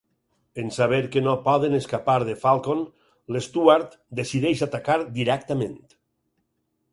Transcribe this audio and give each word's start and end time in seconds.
En 0.61 0.69
saber 0.77 1.01
que 1.15 1.21
no 1.25 1.33
poden 1.47 1.75
escapar 1.81 2.17
de 2.29 2.35
Falcon, 2.45 2.81
l'Stuart 3.35 3.93
decideix 4.21 4.65
atacar 4.69 4.97
directament. 5.21 5.79